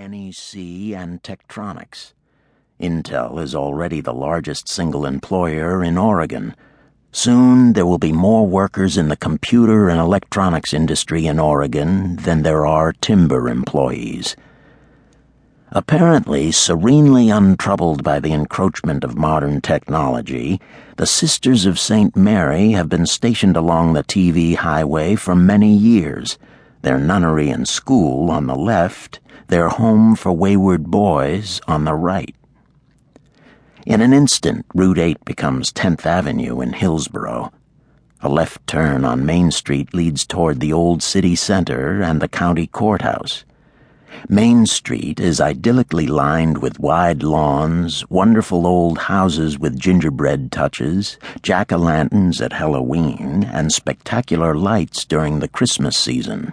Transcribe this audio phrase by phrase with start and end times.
[0.00, 2.14] NEC and Tektronix.
[2.80, 6.56] Intel is already the largest single employer in Oregon.
[7.12, 12.42] Soon there will be more workers in the computer and electronics industry in Oregon than
[12.42, 14.36] there are timber employees.
[15.70, 20.62] Apparently serenely untroubled by the encroachment of modern technology,
[20.96, 22.16] the Sisters of St.
[22.16, 26.38] Mary have been stationed along the TV highway for many years,
[26.82, 32.34] their nunnery and school on the left, their home for wayward boys on the right.
[33.86, 37.52] In an instant, Route 8 becomes 10th Avenue in Hillsboro.
[38.22, 42.66] A left turn on Main Street leads toward the old city center and the county
[42.66, 43.44] courthouse.
[44.28, 51.72] Main Street is idyllically lined with wide lawns, wonderful old houses with gingerbread touches, jack
[51.72, 56.52] o' lanterns at Halloween, and spectacular lights during the Christmas season.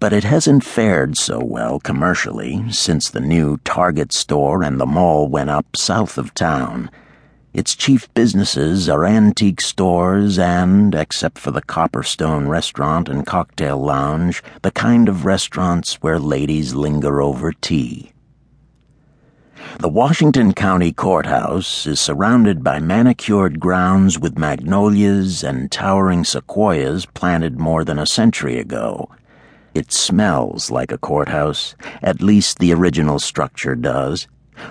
[0.00, 5.28] But it hasn't fared so well commercially since the new Target store and the mall
[5.28, 6.90] went up south of town.
[7.54, 14.42] Its chief businesses are antique stores and, except for the Copperstone restaurant and cocktail lounge,
[14.62, 18.12] the kind of restaurants where ladies linger over tea.
[19.80, 27.58] The Washington County Courthouse is surrounded by manicured grounds with magnolias and towering sequoias planted
[27.58, 29.08] more than a century ago.
[29.78, 34.26] It smells like a courthouse, at least the original structure does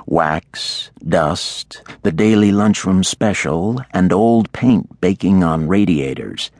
[0.05, 6.51] wax, dust, the daily lunchroom special, and old paint baking on radiators.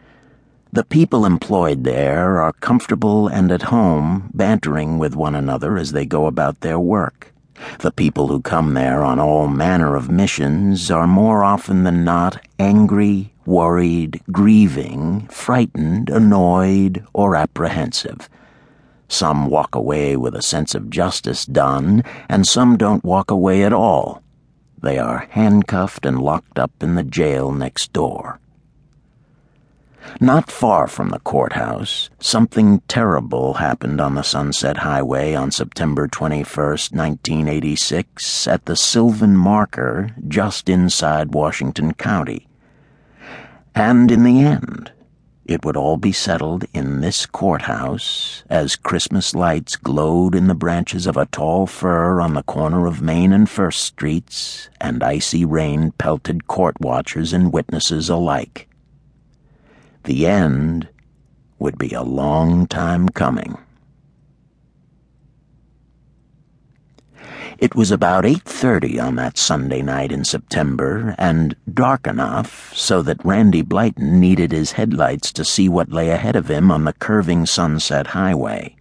[0.72, 6.06] The people employed there are comfortable and at home, bantering with one another as they
[6.06, 7.34] go about their work.
[7.80, 12.44] The people who come there on all manner of missions are more often than not
[12.60, 18.30] angry, worried, grieving, frightened, annoyed, or apprehensive.
[19.08, 23.74] Some walk away with a sense of justice done, and some don't walk away at
[23.74, 24.22] all.
[24.82, 28.40] They are handcuffed and locked up in the jail next door.
[30.20, 36.46] Not far from the courthouse, something terrible happened on the Sunset Highway on September 21,
[36.56, 42.48] 1986, at the Sylvan Marker just inside Washington County.
[43.76, 44.92] And in the end,
[45.46, 51.08] it would all be settled in this courthouse as Christmas lights glowed in the branches
[51.08, 55.92] of a tall fir on the corner of Main and First Streets, and icy rain
[55.92, 58.67] pelted court watchers and witnesses alike.
[60.08, 60.88] The end
[61.60, 63.58] would be a long time coming.
[67.58, 73.26] It was about 8:30 on that Sunday night in September and dark enough so that
[73.26, 77.46] Randy Blyton needed his headlights to see what lay ahead of him on the curving
[77.46, 78.77] Sunset Highway.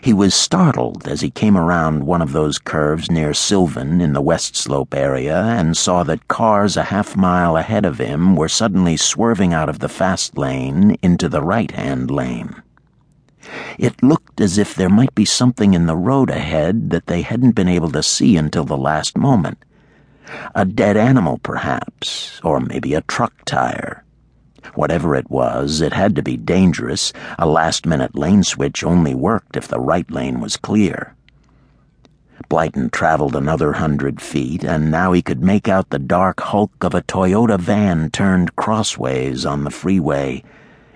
[0.00, 4.22] He was startled as he came around one of those curves near Sylvan in the
[4.22, 8.96] West Slope area and saw that cars a half mile ahead of him were suddenly
[8.96, 12.62] swerving out of the fast lane into the right-hand lane.
[13.78, 17.52] It looked as if there might be something in the road ahead that they hadn't
[17.52, 19.58] been able to see until the last moment.
[20.54, 24.04] A dead animal, perhaps, or maybe a truck tire.
[24.74, 27.12] Whatever it was, it had to be dangerous.
[27.38, 31.14] A last minute lane switch only worked if the right lane was clear.
[32.48, 36.94] Blyton traveled another hundred feet, and now he could make out the dark hulk of
[36.94, 40.42] a Toyota van turned crossways on the freeway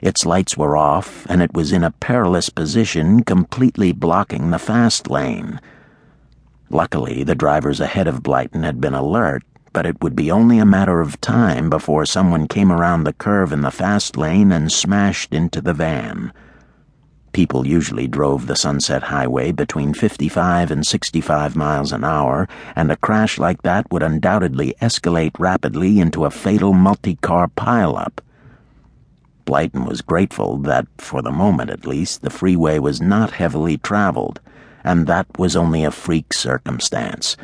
[0.03, 5.09] its lights were off, and it was in a perilous position, completely blocking the fast
[5.09, 5.61] lane.
[6.71, 10.66] Luckily, the drivers ahead of Blyton had been alert, but it would be only a
[10.66, 15.33] matter of time before someone came around the curve in the fast lane and smashed
[15.33, 16.33] into the van.
[17.33, 22.47] People usually drove the Sunset Highway between 55 and 65 miles an hour,
[22.77, 28.19] and a crash like that would undoubtedly escalate rapidly into a fatal multi car pileup.
[29.47, 34.38] Blyton was grateful that, for the moment at least, the freeway was not heavily traveled,
[34.84, 37.37] and that was only a freak circumstance.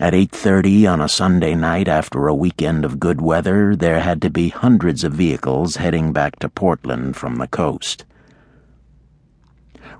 [0.00, 4.30] At 8:30 on a Sunday night after a weekend of good weather, there had to
[4.30, 8.04] be hundreds of vehicles heading back to Portland from the coast.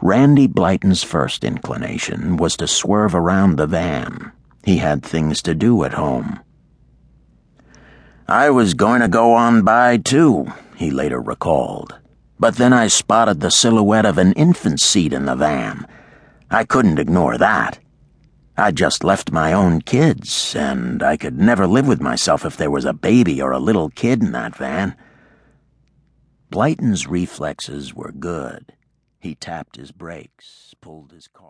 [0.00, 4.30] Randy Blyton's first inclination was to swerve around the van.
[4.64, 6.38] He had things to do at home.
[8.28, 11.98] I was going to go on by, too, he later recalled.
[12.38, 15.88] But then I spotted the silhouette of an infant seat in the van.
[16.52, 17.80] I couldn't ignore that.
[18.58, 22.72] I'd just left my own kids, and I could never live with myself if there
[22.72, 24.96] was a baby or a little kid in that van.
[26.50, 28.72] Blyton's reflexes were good.
[29.20, 31.46] He tapped his brakes, pulled his car.